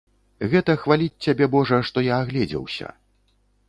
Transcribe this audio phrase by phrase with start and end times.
[0.53, 2.87] Гэта хваліць цябе, божа, што я агледзеўся.